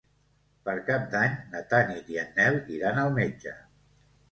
[0.69, 3.57] Per Cap d'Any na Tanit i en Nel iran al metge.